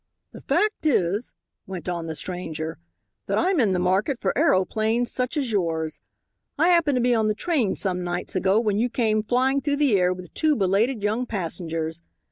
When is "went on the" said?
1.67-2.15